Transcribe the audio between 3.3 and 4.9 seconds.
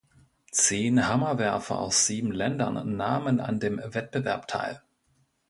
an dem Wettbewerb teil.